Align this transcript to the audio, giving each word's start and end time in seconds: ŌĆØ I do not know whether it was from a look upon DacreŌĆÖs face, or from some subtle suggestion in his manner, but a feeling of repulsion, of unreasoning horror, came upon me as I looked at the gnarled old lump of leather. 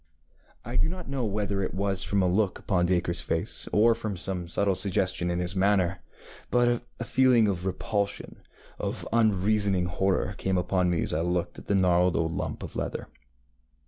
ŌĆØ 0.01 0.53
I 0.71 0.75
do 0.77 0.89
not 0.89 1.07
know 1.09 1.25
whether 1.25 1.61
it 1.61 1.75
was 1.75 2.01
from 2.03 2.23
a 2.23 2.27
look 2.27 2.57
upon 2.57 2.87
DacreŌĆÖs 2.87 3.21
face, 3.21 3.67
or 3.71 3.93
from 3.93 4.17
some 4.17 4.47
subtle 4.47 4.73
suggestion 4.73 5.29
in 5.29 5.37
his 5.37 5.55
manner, 5.55 6.01
but 6.49 6.81
a 6.99 7.03
feeling 7.05 7.47
of 7.47 7.67
repulsion, 7.67 8.37
of 8.79 9.07
unreasoning 9.13 9.85
horror, 9.85 10.33
came 10.39 10.57
upon 10.57 10.89
me 10.89 11.03
as 11.03 11.13
I 11.13 11.21
looked 11.21 11.59
at 11.59 11.67
the 11.67 11.75
gnarled 11.75 12.15
old 12.15 12.31
lump 12.31 12.63
of 12.63 12.75
leather. 12.75 13.09